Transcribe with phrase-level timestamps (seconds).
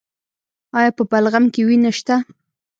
[0.79, 2.15] ایا په بلغم کې وینه شته؟